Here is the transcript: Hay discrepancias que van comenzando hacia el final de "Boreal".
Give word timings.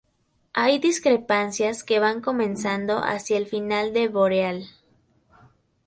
Hay 0.53 0.79
discrepancias 0.79 1.83
que 1.83 1.99
van 1.99 2.21
comenzando 2.21 3.03
hacia 3.03 3.37
el 3.37 3.45
final 3.45 3.93
de 3.93 4.07
"Boreal". 4.07 4.65